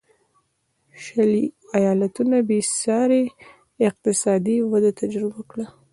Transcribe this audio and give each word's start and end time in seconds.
شلي 1.05 1.45
ایالتونو 1.77 2.37
بېسارې 2.49 3.23
اقتصادي 3.87 4.57
وده 4.71 4.91
تجربه 5.01 5.41
کړه. 5.51 5.65